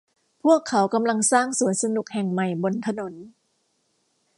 [0.43, 3.13] พวกเขากำลังสร้างสวนสนุกแห่งใหม่บนถนน